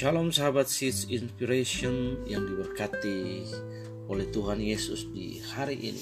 Shalom 0.00 0.32
sahabat 0.32 0.64
Seeds 0.64 1.12
Inspiration 1.12 2.24
yang 2.24 2.48
diberkati 2.48 3.44
oleh 4.08 4.32
Tuhan 4.32 4.56
Yesus 4.56 5.04
di 5.12 5.44
hari 5.52 5.76
ini. 5.76 6.00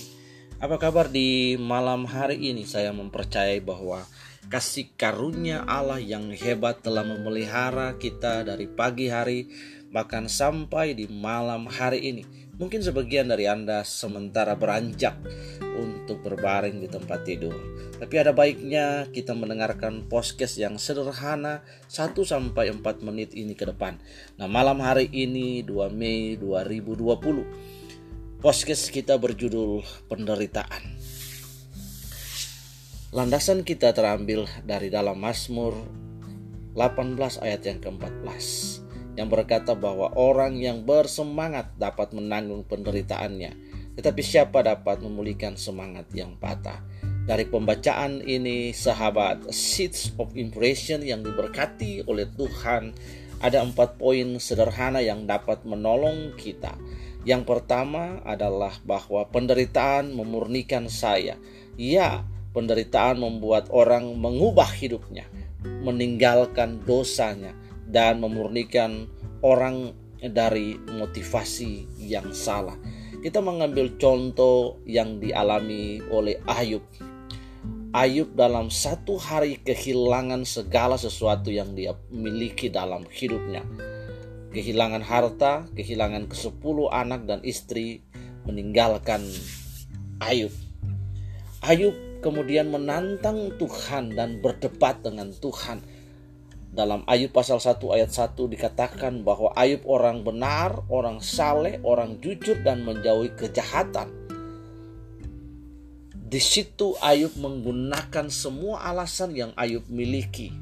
Apa 0.62 0.78
kabar 0.78 1.10
di 1.10 1.58
malam 1.58 2.06
hari 2.06 2.38
ini? 2.38 2.62
Saya 2.62 2.94
mempercayai 2.94 3.58
bahwa 3.58 4.06
kasih 4.46 4.94
karunia 4.94 5.66
Allah 5.66 5.98
yang 5.98 6.30
hebat 6.30 6.78
telah 6.78 7.02
memelihara 7.02 7.98
kita 7.98 8.46
dari 8.46 8.70
pagi 8.70 9.10
hari 9.10 9.50
bahkan 9.88 10.28
sampai 10.28 10.92
di 10.92 11.08
malam 11.08 11.64
hari 11.68 12.12
ini. 12.12 12.24
Mungkin 12.58 12.82
sebagian 12.82 13.30
dari 13.30 13.46
Anda 13.46 13.86
sementara 13.86 14.58
beranjak 14.58 15.14
untuk 15.78 16.26
berbaring 16.26 16.82
di 16.82 16.90
tempat 16.90 17.22
tidur. 17.22 17.54
Tapi 18.02 18.14
ada 18.18 18.34
baiknya 18.34 19.06
kita 19.14 19.30
mendengarkan 19.30 20.10
podcast 20.10 20.58
yang 20.58 20.74
sederhana 20.74 21.62
1 21.86 22.18
sampai 22.18 22.74
4 22.74 23.06
menit 23.06 23.30
ini 23.38 23.54
ke 23.54 23.62
depan. 23.62 23.94
Nah, 24.42 24.50
malam 24.50 24.82
hari 24.82 25.06
ini 25.14 25.62
2 25.62 25.86
Mei 25.94 26.34
2020. 26.34 28.42
Podcast 28.42 28.90
kita 28.90 29.14
berjudul 29.18 29.82
penderitaan. 30.10 30.98
Landasan 33.14 33.62
kita 33.62 33.94
terambil 33.94 34.50
dari 34.66 34.90
dalam 34.90 35.18
Mazmur 35.18 35.74
18 36.74 37.42
ayat 37.42 37.62
yang 37.66 37.78
ke-14 37.82 38.87
yang 39.18 39.26
berkata 39.26 39.74
bahwa 39.74 40.14
orang 40.14 40.62
yang 40.62 40.86
bersemangat 40.86 41.74
dapat 41.74 42.14
menanggung 42.14 42.62
penderitaannya, 42.62 43.50
tetapi 43.98 44.22
siapa 44.22 44.62
dapat 44.62 45.02
memulihkan 45.02 45.58
semangat 45.58 46.06
yang 46.14 46.38
patah? 46.38 46.78
Dari 47.26 47.50
pembacaan 47.50 48.22
ini, 48.22 48.70
sahabat 48.70 49.50
Seeds 49.50 50.14
of 50.22 50.38
Impression 50.38 51.02
yang 51.02 51.26
diberkati 51.26 52.06
oleh 52.06 52.30
Tuhan, 52.30 52.94
ada 53.42 53.58
empat 53.66 53.98
poin 53.98 54.38
sederhana 54.38 55.02
yang 55.02 55.26
dapat 55.26 55.66
menolong 55.66 56.38
kita. 56.38 56.78
Yang 57.26 57.42
pertama 57.44 58.22
adalah 58.22 58.78
bahwa 58.86 59.26
penderitaan 59.28 60.14
memurnikan 60.14 60.86
saya. 60.86 61.34
Ya, 61.74 62.22
penderitaan 62.54 63.18
membuat 63.18 63.66
orang 63.74 64.14
mengubah 64.14 64.70
hidupnya, 64.78 65.26
meninggalkan 65.82 66.80
dosanya, 66.86 67.52
dan 67.88 68.20
memurnikan 68.20 69.08
orang 69.40 69.96
dari 70.20 70.76
motivasi 70.76 71.86
yang 72.00 72.30
salah. 72.34 72.76
Kita 73.18 73.42
mengambil 73.42 73.98
contoh 73.98 74.78
yang 74.86 75.18
dialami 75.18 75.98
oleh 76.12 76.38
Ayub. 76.46 76.84
Ayub 77.90 78.30
dalam 78.36 78.68
satu 78.68 79.16
hari 79.18 79.58
kehilangan 79.64 80.44
segala 80.44 81.00
sesuatu 81.00 81.48
yang 81.50 81.74
dia 81.74 81.96
miliki 82.12 82.70
dalam 82.70 83.02
hidupnya. 83.08 83.64
Kehilangan 84.54 85.02
harta, 85.02 85.66
kehilangan 85.74 86.30
kesepuluh 86.30 86.92
anak 86.92 87.26
dan 87.26 87.40
istri, 87.42 88.04
meninggalkan 88.46 89.24
Ayub. 90.22 90.52
Ayub 91.64 91.96
kemudian 92.22 92.70
menantang 92.70 93.54
Tuhan 93.58 94.14
dan 94.14 94.38
berdebat 94.42 95.02
dengan 95.02 95.34
Tuhan 95.34 95.82
dalam 96.78 97.02
Ayub 97.10 97.34
pasal 97.34 97.58
1 97.58 97.82
ayat 97.90 98.14
1 98.14 98.38
dikatakan 98.38 99.26
bahwa 99.26 99.50
Ayub 99.58 99.82
orang 99.90 100.22
benar, 100.22 100.86
orang 100.86 101.18
saleh, 101.18 101.82
orang 101.82 102.22
jujur 102.22 102.62
dan 102.62 102.86
menjauhi 102.86 103.34
kejahatan. 103.34 104.06
Di 106.14 106.38
situ 106.38 106.94
Ayub 107.02 107.34
menggunakan 107.34 108.30
semua 108.30 108.86
alasan 108.86 109.34
yang 109.34 109.50
Ayub 109.58 109.90
miliki. 109.90 110.54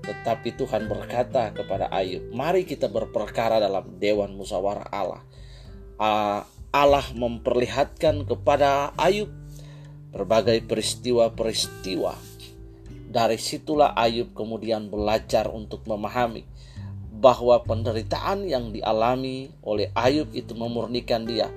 Tetapi 0.00 0.56
Tuhan 0.56 0.88
berkata 0.88 1.52
kepada 1.52 1.92
Ayub, 1.92 2.32
"Mari 2.32 2.64
kita 2.64 2.88
berperkara 2.88 3.60
dalam 3.60 4.00
dewan 4.00 4.32
musyawarah 4.32 4.88
Allah." 4.88 5.22
Allah 6.72 7.06
memperlihatkan 7.12 8.24
kepada 8.24 8.96
Ayub 8.96 9.28
berbagai 10.16 10.64
peristiwa-peristiwa 10.64 12.29
dari 13.10 13.42
situlah 13.42 13.98
Ayub 13.98 14.30
kemudian 14.38 14.86
belajar 14.86 15.50
untuk 15.50 15.82
memahami 15.90 16.46
bahwa 17.10 17.58
penderitaan 17.66 18.46
yang 18.46 18.70
dialami 18.70 19.50
oleh 19.66 19.90
Ayub 19.98 20.30
itu 20.30 20.54
memurnikan 20.54 21.26
dia. 21.26 21.50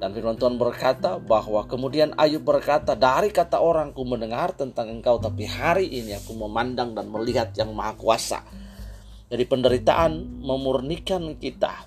Dan 0.00 0.10
firman 0.10 0.34
Tuhan 0.40 0.56
berkata 0.56 1.20
bahwa 1.22 1.68
kemudian 1.68 2.16
Ayub 2.16 2.42
berkata, 2.42 2.96
dari 2.96 3.30
kata 3.30 3.60
orang 3.60 3.92
ku 3.92 4.02
mendengar 4.08 4.56
tentang 4.56 4.90
engkau, 4.90 5.20
tapi 5.20 5.44
hari 5.44 5.86
ini 5.86 6.16
aku 6.18 6.34
memandang 6.34 6.96
dan 6.96 7.12
melihat 7.12 7.52
yang 7.54 7.76
maha 7.76 7.94
kuasa. 7.94 8.42
Jadi 9.28 9.44
penderitaan 9.44 10.40
memurnikan 10.40 11.36
kita. 11.36 11.84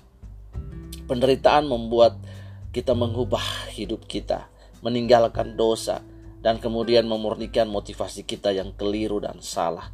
Penderitaan 1.04 1.68
membuat 1.68 2.16
kita 2.70 2.94
mengubah 2.96 3.70
hidup 3.74 4.08
kita, 4.08 4.48
meninggalkan 4.80 5.58
dosa, 5.58 6.00
dan 6.38 6.62
kemudian 6.62 7.06
memurnikan 7.06 7.66
motivasi 7.66 8.22
kita 8.22 8.54
yang 8.54 8.70
keliru 8.74 9.18
dan 9.18 9.42
salah. 9.42 9.90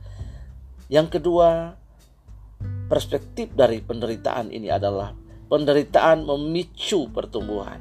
Yang 0.93 1.21
kedua, 1.21 1.81
perspektif 2.87 3.53
dari 3.56 3.81
penderitaan 3.81 4.53
ini 4.53 4.69
adalah 4.69 5.16
penderitaan 5.49 6.28
memicu 6.28 7.09
pertumbuhan. 7.09 7.81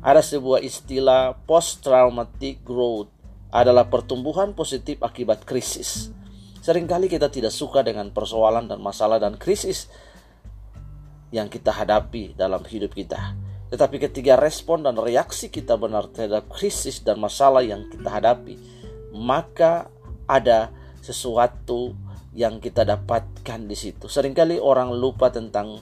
Ada 0.00 0.24
sebuah 0.24 0.64
istilah 0.64 1.36
post 1.44 1.84
traumatic 1.84 2.64
growth 2.64 3.12
adalah 3.52 3.88
pertumbuhan 3.88 4.56
positif 4.56 5.00
akibat 5.02 5.44
krisis. 5.44 6.12
Seringkali 6.60 7.08
kita 7.08 7.32
tidak 7.32 7.52
suka 7.52 7.80
dengan 7.80 8.12
persoalan 8.12 8.68
dan 8.68 8.80
masalah 8.80 9.16
dan 9.16 9.36
krisis 9.40 9.88
yang 11.32 11.48
kita 11.48 11.72
hadapi 11.72 12.36
dalam 12.36 12.60
hidup 12.64 12.92
kita. 12.92 13.34
Tetapi 13.70 14.02
ketika 14.02 14.34
respon 14.34 14.82
dan 14.82 14.98
reaksi 14.98 15.46
kita 15.46 15.78
benar 15.78 16.10
terhadap 16.10 16.50
krisis 16.50 17.06
dan 17.06 17.22
masalah 17.22 17.62
yang 17.62 17.86
kita 17.86 18.10
hadapi, 18.10 18.58
maka 19.14 19.86
ada 20.26 20.74
sesuatu 20.98 21.94
yang 22.34 22.58
kita 22.58 22.82
dapatkan 22.82 23.60
di 23.66 23.76
situ. 23.78 24.10
Seringkali 24.10 24.58
orang 24.58 24.90
lupa 24.90 25.30
tentang 25.30 25.78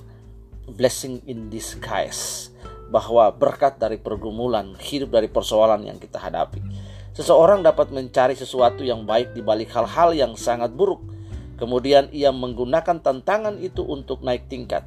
blessing 0.69 1.25
in 1.25 1.49
disguise, 1.49 2.53
bahwa 2.93 3.33
berkat 3.33 3.81
dari 3.81 3.97
pergumulan, 3.97 4.77
hidup 4.77 5.17
dari 5.17 5.29
persoalan 5.29 5.89
yang 5.89 5.97
kita 5.97 6.21
hadapi. 6.21 6.61
Seseorang 7.17 7.65
dapat 7.65 7.89
mencari 7.89 8.37
sesuatu 8.37 8.85
yang 8.85 9.09
baik 9.09 9.33
di 9.33 9.41
balik 9.41 9.73
hal-hal 9.73 10.13
yang 10.13 10.37
sangat 10.37 10.73
buruk. 10.77 11.01
Kemudian 11.59 12.13
ia 12.15 12.31
menggunakan 12.31 13.03
tantangan 13.03 13.59
itu 13.59 13.83
untuk 13.83 14.23
naik 14.23 14.47
tingkat 14.47 14.87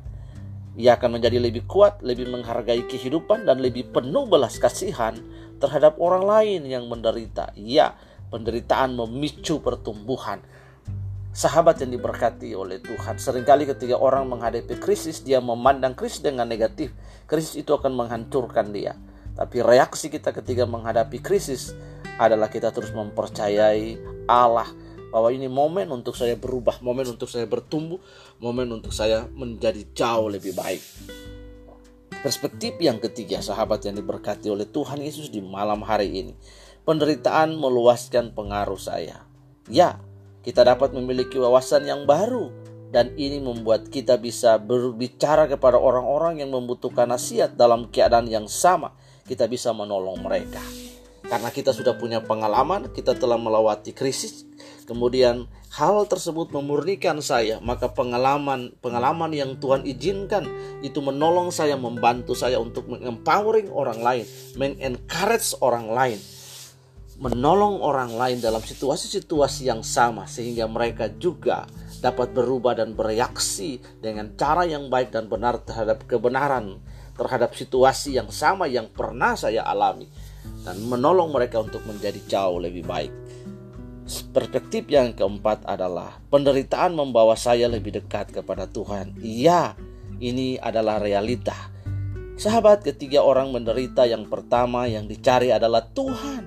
ia 0.80 0.96
akan 0.96 1.20
menjadi 1.20 1.38
lebih 1.44 1.68
kuat, 1.68 2.00
lebih 2.00 2.32
menghargai 2.32 2.88
kehidupan, 2.88 3.44
dan 3.44 3.60
lebih 3.60 3.92
penuh 3.92 4.24
belas 4.24 4.56
kasihan 4.56 5.20
terhadap 5.60 6.00
orang 6.00 6.24
lain 6.24 6.62
yang 6.64 6.88
menderita. 6.88 7.52
Ya, 7.60 8.00
penderitaan 8.32 8.96
memicu 8.96 9.60
pertumbuhan. 9.60 10.40
Sahabat 11.32 11.80
yang 11.80 11.96
diberkati 11.96 12.52
oleh 12.56 12.84
Tuhan, 12.84 13.16
sering 13.16 13.48
kali 13.48 13.64
ketika 13.64 13.96
orang 13.96 14.28
menghadapi 14.28 14.76
krisis, 14.80 15.24
dia 15.24 15.40
memandang 15.40 15.96
krisis 15.96 16.20
dengan 16.20 16.48
negatif. 16.48 16.92
Krisis 17.24 17.56
itu 17.56 17.72
akan 17.72 17.96
menghancurkan 17.96 18.72
dia. 18.76 19.00
Tapi 19.36 19.64
reaksi 19.64 20.12
kita 20.12 20.36
ketika 20.36 20.68
menghadapi 20.68 21.24
krisis 21.24 21.72
adalah 22.20 22.52
kita 22.52 22.76
terus 22.76 22.92
mempercayai 22.92 23.96
Allah 24.28 24.68
bahwa 25.12 25.30
ini 25.30 25.52
momen 25.52 25.92
untuk 25.92 26.16
saya 26.16 26.40
berubah, 26.40 26.80
momen 26.80 27.06
untuk 27.12 27.28
saya 27.28 27.44
bertumbuh, 27.46 28.00
momen 28.40 28.72
untuk 28.72 28.96
saya 28.96 29.28
menjadi 29.36 29.84
jauh 29.92 30.32
lebih 30.32 30.56
baik. 30.56 30.82
Perspektif 32.24 32.80
yang 32.80 32.98
ketiga, 33.04 33.44
sahabat 33.44 33.84
yang 33.84 34.00
diberkati 34.00 34.48
oleh 34.48 34.66
Tuhan 34.70 35.04
Yesus 35.04 35.28
di 35.28 35.44
malam 35.44 35.84
hari 35.84 36.10
ini. 36.10 36.34
Penderitaan 36.88 37.60
meluaskan 37.60 38.34
pengaruh 38.34 38.80
saya. 38.80 39.26
Ya, 39.70 40.02
kita 40.42 40.66
dapat 40.66 40.94
memiliki 40.96 41.38
wawasan 41.38 41.86
yang 41.86 42.10
baru 42.10 42.50
dan 42.92 43.16
ini 43.16 43.40
membuat 43.40 43.88
kita 43.88 44.20
bisa 44.20 44.60
berbicara 44.60 45.48
kepada 45.48 45.80
orang-orang 45.80 46.44
yang 46.44 46.52
membutuhkan 46.52 47.08
nasihat 47.08 47.54
dalam 47.56 47.88
keadaan 47.88 48.28
yang 48.28 48.46
sama. 48.46 48.94
Kita 49.26 49.48
bisa 49.48 49.72
menolong 49.72 50.20
mereka. 50.20 50.60
Karena 51.32 51.48
kita 51.48 51.72
sudah 51.72 51.96
punya 51.96 52.20
pengalaman, 52.20 52.92
kita 52.92 53.16
telah 53.16 53.40
melewati 53.40 53.96
krisis, 53.96 54.44
kemudian 54.84 55.48
hal 55.72 56.04
tersebut 56.04 56.52
memurnikan 56.52 57.24
saya, 57.24 57.64
maka 57.64 57.88
pengalaman 57.88 58.76
pengalaman 58.84 59.32
yang 59.32 59.56
Tuhan 59.56 59.88
izinkan 59.88 60.44
itu 60.84 61.00
menolong 61.00 61.48
saya, 61.48 61.80
membantu 61.80 62.36
saya 62.36 62.60
untuk 62.60 62.92
mengempowering 62.92 63.72
orang 63.72 64.04
lain, 64.04 64.28
mengencourage 64.60 65.56
orang 65.64 65.88
lain, 65.88 66.20
menolong 67.16 67.80
orang 67.80 68.12
lain 68.12 68.44
dalam 68.44 68.60
situasi-situasi 68.60 69.72
yang 69.72 69.88
sama 69.88 70.28
sehingga 70.28 70.68
mereka 70.68 71.08
juga 71.16 71.64
dapat 72.04 72.36
berubah 72.36 72.76
dan 72.76 72.92
bereaksi 72.92 73.80
dengan 74.04 74.36
cara 74.36 74.68
yang 74.68 74.92
baik 74.92 75.16
dan 75.16 75.32
benar 75.32 75.64
terhadap 75.64 76.04
kebenaran, 76.12 76.84
terhadap 77.16 77.56
situasi 77.56 78.20
yang 78.20 78.28
sama 78.28 78.68
yang 78.68 78.92
pernah 78.92 79.40
saya 79.40 79.64
alami 79.64 80.12
dan 80.62 80.78
menolong 80.86 81.34
mereka 81.34 81.62
untuk 81.62 81.82
menjadi 81.90 82.20
jauh 82.30 82.62
lebih 82.62 82.86
baik. 82.86 83.14
Perspektif 84.36 84.92
yang 84.92 85.16
keempat 85.16 85.64
adalah 85.64 86.20
penderitaan 86.28 86.92
membawa 86.92 87.38
saya 87.40 87.72
lebih 87.72 87.96
dekat 87.96 88.36
kepada 88.36 88.68
Tuhan. 88.68 89.16
Iya, 89.24 89.80
ini 90.20 90.60
adalah 90.60 91.00
realita. 91.00 91.56
Sahabat, 92.36 92.82
ketiga 92.84 93.22
orang 93.22 93.54
menderita 93.54 94.04
yang 94.10 94.26
pertama 94.28 94.90
yang 94.90 95.06
dicari 95.06 95.54
adalah 95.54 95.86
Tuhan. 95.86 96.44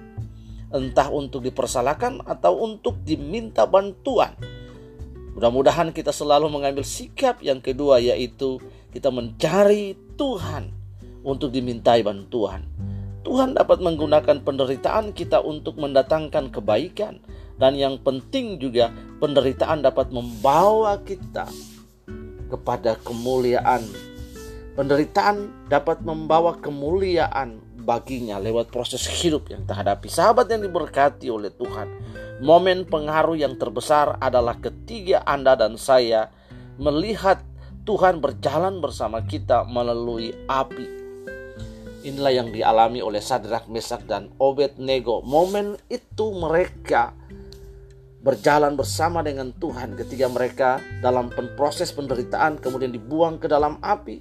Entah 0.75 1.08
untuk 1.08 1.46
dipersalahkan 1.46 2.26
atau 2.26 2.67
untuk 2.67 2.99
diminta 3.06 3.62
bantuan. 3.64 4.34
Mudah-mudahan 5.38 5.94
kita 5.94 6.10
selalu 6.10 6.50
mengambil 6.50 6.82
sikap 6.82 7.43
yang 7.43 7.62
kedua 7.62 8.02
yaitu 8.02 8.58
kita 8.90 9.10
mencari 9.10 9.94
Tuhan 10.19 10.70
untuk 11.26 11.50
dimintai 11.50 12.02
bantuan. 12.06 12.67
Tuhan 13.25 13.56
dapat 13.56 13.81
menggunakan 13.81 14.44
penderitaan 14.44 15.17
kita 15.17 15.41
untuk 15.41 15.81
mendatangkan 15.81 16.53
kebaikan 16.53 17.25
dan 17.56 17.73
yang 17.73 17.97
penting 17.99 18.61
juga 18.61 18.93
penderitaan 19.19 19.81
dapat 19.81 20.12
membawa 20.12 21.00
kita 21.00 21.49
kepada 22.53 23.00
kemuliaan. 23.00 23.82
Penderitaan 24.75 25.71
dapat 25.71 26.03
membawa 26.05 26.59
kemuliaan 26.59 27.62
baginya 27.85 28.37
lewat 28.43 28.69
proses 28.69 29.06
hidup 29.06 29.49
yang 29.49 29.62
terhadapi. 29.65 30.11
Sahabat 30.11 30.50
yang 30.50 30.67
diberkati 30.67 31.31
oleh 31.31 31.49
Tuhan, 31.55 31.88
momen 32.43 32.82
pengaruh 32.85 33.38
yang 33.38 33.55
terbesar 33.55 34.19
adalah 34.19 34.59
ketika 34.59 35.23
Anda 35.25 35.55
dan 35.55 35.79
saya 35.79 36.29
melihat 36.77 37.41
Tuhan 37.87 38.19
berjalan 38.19 38.82
bersama 38.82 39.23
kita 39.23 39.62
melalui 39.69 40.35
api. 40.50 41.04
Inilah 42.05 42.33
yang 42.37 42.53
dialami 42.53 43.01
oleh 43.01 43.25
Sadrak, 43.25 43.65
Mesak, 43.73 44.05
dan 44.05 44.29
Obed 44.37 44.77
Nego. 44.77 45.25
Momen 45.25 45.81
itu 45.89 46.37
mereka 46.37 47.17
berjalan 48.21 48.77
bersama 48.77 49.25
dengan 49.25 49.53
Tuhan 49.56 49.97
ketika 49.97 50.29
mereka 50.29 50.71
dalam 51.01 51.33
proses 51.56 51.93
penderitaan 51.97 52.61
kemudian 52.61 52.93
dibuang 52.93 53.41
ke 53.41 53.49
dalam 53.49 53.81
api. 53.81 54.21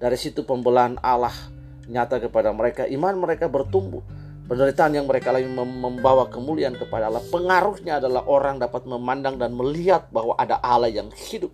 Dari 0.00 0.16
situ 0.16 0.40
pembelaan 0.40 0.96
Allah 1.04 1.36
nyata 1.84 2.16
kepada 2.16 2.48
mereka, 2.52 2.88
iman 2.88 3.16
mereka 3.20 3.44
bertumbuh. 3.48 4.00
Penderitaan 4.48 4.96
yang 4.96 5.04
mereka 5.04 5.28
alami 5.28 5.52
membawa 5.52 6.32
kemuliaan 6.32 6.80
kepada 6.80 7.12
Allah. 7.12 7.20
Pengaruhnya 7.28 8.00
adalah 8.00 8.24
orang 8.24 8.56
dapat 8.56 8.88
memandang 8.88 9.36
dan 9.36 9.52
melihat 9.52 10.08
bahwa 10.08 10.32
ada 10.40 10.56
Allah 10.64 10.88
yang 10.88 11.12
hidup. 11.12 11.52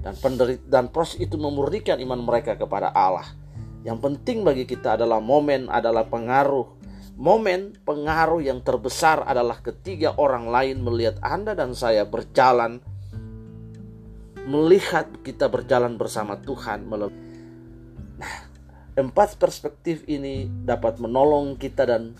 Dan 0.00 0.16
dan 0.64 0.88
proses 0.88 1.20
itu 1.20 1.36
memurnikan 1.36 2.00
iman 2.00 2.24
mereka 2.24 2.56
kepada 2.56 2.88
Allah. 2.96 3.28
Yang 3.80 3.98
penting 4.00 4.44
bagi 4.44 4.68
kita 4.68 5.00
adalah 5.00 5.18
momen, 5.22 5.72
adalah 5.72 6.04
pengaruh. 6.04 6.78
Momen 7.20 7.76
pengaruh 7.84 8.40
yang 8.40 8.64
terbesar 8.64 9.24
adalah 9.28 9.60
ketiga 9.60 10.16
orang 10.16 10.48
lain 10.48 10.80
melihat 10.80 11.20
Anda 11.20 11.52
dan 11.52 11.76
saya 11.76 12.08
berjalan 12.08 12.80
melihat 14.48 15.06
kita 15.20 15.46
berjalan 15.52 16.00
bersama 16.00 16.40
Tuhan 16.40 16.88
Nah, 18.20 18.34
empat 18.96 19.36
perspektif 19.36 20.04
ini 20.08 20.48
dapat 20.48 21.00
menolong 21.00 21.56
kita 21.56 21.88
dan 21.88 22.16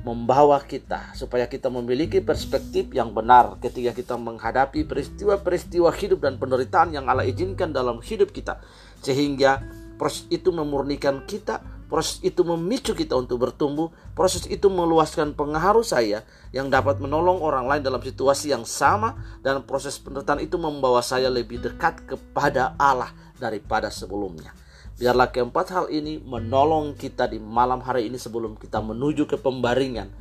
membawa 0.00 0.56
kita 0.64 1.12
supaya 1.12 1.44
kita 1.44 1.68
memiliki 1.68 2.24
perspektif 2.24 2.88
yang 2.92 3.12
benar 3.12 3.60
ketika 3.60 3.92
kita 3.92 4.14
menghadapi 4.16 4.88
peristiwa-peristiwa 4.88 5.92
hidup 5.92 6.24
dan 6.24 6.40
penderitaan 6.40 6.96
yang 6.96 7.04
Allah 7.08 7.28
izinkan 7.28 7.72
dalam 7.72 8.00
hidup 8.00 8.32
kita. 8.32 8.60
Sehingga 9.04 9.60
proses 10.00 10.24
itu 10.32 10.48
memurnikan 10.48 11.28
kita 11.28 11.60
Proses 11.90 12.22
itu 12.22 12.46
memicu 12.46 12.94
kita 12.94 13.18
untuk 13.18 13.42
bertumbuh. 13.42 13.90
Proses 14.14 14.46
itu 14.46 14.70
meluaskan 14.70 15.34
pengaruh 15.34 15.82
saya 15.82 16.22
yang 16.54 16.70
dapat 16.70 17.02
menolong 17.02 17.42
orang 17.42 17.66
lain 17.66 17.82
dalam 17.82 17.98
situasi 17.98 18.54
yang 18.54 18.62
sama. 18.62 19.18
Dan 19.42 19.66
proses 19.66 19.98
penderitaan 19.98 20.38
itu 20.38 20.54
membawa 20.54 21.02
saya 21.02 21.26
lebih 21.26 21.58
dekat 21.58 22.06
kepada 22.06 22.78
Allah 22.78 23.10
daripada 23.42 23.90
sebelumnya. 23.90 24.54
Biarlah 25.02 25.34
keempat 25.34 25.66
hal 25.74 25.86
ini 25.90 26.22
menolong 26.22 26.94
kita 26.94 27.26
di 27.26 27.42
malam 27.42 27.82
hari 27.82 28.06
ini 28.06 28.22
sebelum 28.22 28.54
kita 28.54 28.78
menuju 28.78 29.26
ke 29.26 29.34
pembaringan 29.34 30.14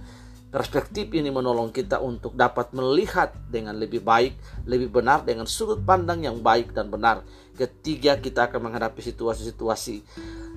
Perspektif 0.50 1.14
ini 1.14 1.30
menolong 1.30 1.70
kita 1.70 2.02
untuk 2.02 2.34
dapat 2.34 2.74
melihat 2.74 3.30
dengan 3.54 3.78
lebih 3.78 4.02
baik, 4.02 4.34
lebih 4.66 4.90
benar 4.90 5.22
dengan 5.22 5.46
sudut 5.46 5.78
pandang 5.86 6.26
yang 6.26 6.42
baik 6.42 6.74
dan 6.74 6.90
benar 6.90 7.22
ketika 7.54 8.18
kita 8.18 8.50
akan 8.50 8.66
menghadapi 8.66 8.98
situasi-situasi 8.98 10.02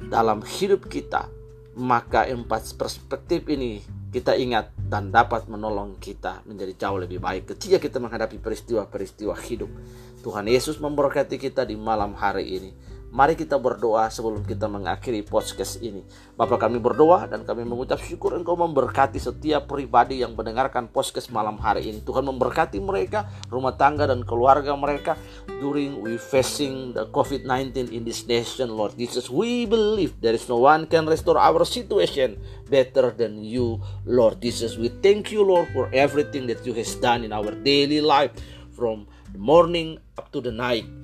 dalam 0.08 0.40
hidup 0.40 0.88
kita. 0.88 1.28
Maka 1.76 2.24
empat 2.24 2.72
perspektif 2.80 3.44
ini 3.52 3.84
kita 4.12 4.32
ingat 4.32 4.72
dan 4.76 5.12
dapat 5.12 5.44
menolong 5.48 6.00
kita 6.00 6.40
menjadi 6.48 6.88
jauh 6.88 7.00
lebih 7.00 7.20
baik 7.20 7.52
ketika 7.56 7.76
kita 7.76 8.00
menghadapi 8.00 8.40
peristiwa-peristiwa 8.40 9.36
hidup. 9.44 9.68
Tuhan 10.24 10.48
Yesus 10.48 10.80
memberkati 10.80 11.36
kita 11.36 11.68
di 11.68 11.76
malam 11.76 12.16
hari 12.16 12.48
ini. 12.48 12.70
Mari 13.12 13.36
kita 13.36 13.60
berdoa 13.60 14.08
sebelum 14.08 14.40
kita 14.40 14.72
mengakhiri 14.72 15.20
podcast 15.20 15.84
ini. 15.84 16.00
Bapak 16.32 16.64
kami 16.64 16.80
berdoa 16.80 17.28
dan 17.28 17.44
kami 17.44 17.60
mengucap 17.60 18.00
syukur 18.00 18.32
Engkau 18.32 18.56
memberkati 18.56 19.20
setiap 19.20 19.68
pribadi 19.68 20.24
yang 20.24 20.32
mendengarkan 20.32 20.88
podcast 20.88 21.28
malam 21.28 21.60
hari 21.60 21.92
ini. 21.92 22.00
Tuhan 22.00 22.24
memberkati 22.24 22.80
mereka, 22.80 23.28
rumah 23.52 23.76
tangga 23.76 24.08
dan 24.08 24.24
keluarga 24.24 24.72
mereka 24.80 25.20
during 25.60 26.00
we 26.00 26.16
facing 26.16 26.96
the 26.96 27.04
COVID-19 27.12 27.92
in 27.92 28.00
this 28.08 28.24
nation, 28.24 28.72
Lord 28.72 28.96
Jesus. 28.96 29.28
We 29.28 29.68
believe 29.68 30.16
there 30.24 30.32
is 30.32 30.48
no 30.48 30.64
one 30.64 30.88
can 30.88 31.04
restore 31.04 31.36
our 31.36 31.68
situation 31.68 32.40
better 32.72 33.12
than 33.12 33.44
you, 33.44 33.76
Lord 34.08 34.40
Jesus. 34.40 34.80
We 34.80 34.88
thank 34.88 35.28
you, 35.28 35.44
Lord, 35.44 35.68
for 35.76 35.92
everything 35.92 36.48
that 36.48 36.64
you 36.64 36.72
has 36.80 36.96
done 36.96 37.28
in 37.28 37.36
our 37.36 37.52
daily 37.60 38.00
life 38.00 38.32
from 38.72 39.04
the 39.36 39.40
morning 39.40 40.00
up 40.16 40.32
to 40.32 40.40
the 40.40 40.48
night. 40.48 41.01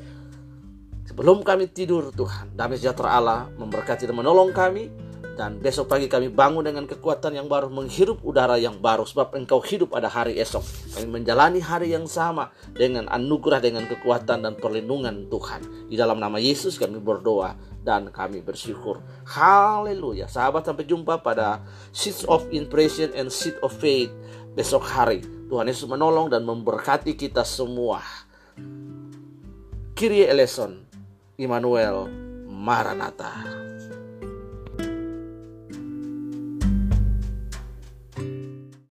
Sebelum 1.08 1.40
kami 1.40 1.72
tidur 1.72 2.12
Tuhan, 2.12 2.52
damai 2.52 2.76
sejahtera 2.76 3.16
Allah 3.16 3.48
memberkati 3.56 4.04
dan 4.04 4.12
menolong 4.12 4.52
kami. 4.52 5.08
Dan 5.38 5.62
besok 5.62 5.86
pagi 5.86 6.10
kami 6.10 6.34
bangun 6.34 6.66
dengan 6.66 6.82
kekuatan 6.82 7.30
yang 7.30 7.46
baru, 7.46 7.70
menghirup 7.70 8.18
udara 8.26 8.58
yang 8.58 8.82
baru. 8.82 9.06
Sebab 9.06 9.38
engkau 9.38 9.62
hidup 9.62 9.94
pada 9.94 10.10
hari 10.10 10.34
esok. 10.34 10.66
Kami 10.98 11.06
menjalani 11.06 11.62
hari 11.62 11.94
yang 11.94 12.10
sama 12.10 12.50
dengan 12.74 13.06
anugerah, 13.06 13.62
dengan 13.62 13.86
kekuatan 13.86 14.42
dan 14.42 14.58
perlindungan 14.58 15.30
Tuhan. 15.30 15.86
Di 15.86 15.94
dalam 15.94 16.18
nama 16.18 16.42
Yesus 16.42 16.74
kami 16.74 16.98
berdoa 16.98 17.54
dan 17.86 18.10
kami 18.10 18.42
bersyukur. 18.42 18.98
Haleluya. 19.30 20.26
Sahabat 20.26 20.66
sampai 20.66 20.90
jumpa 20.90 21.22
pada 21.22 21.62
Seeds 21.94 22.26
of 22.26 22.42
Impression 22.50 23.14
and 23.14 23.30
Seed 23.30 23.54
of 23.62 23.70
Faith 23.78 24.10
besok 24.58 24.82
hari. 24.90 25.22
Tuhan 25.46 25.70
Yesus 25.70 25.86
menolong 25.86 26.34
dan 26.34 26.42
memberkati 26.42 27.14
kita 27.14 27.46
semua. 27.46 28.02
Kyrie 29.94 30.26
eleison. 30.26 30.87
Immanuel 31.38 32.10
Maranatha. 32.50 33.57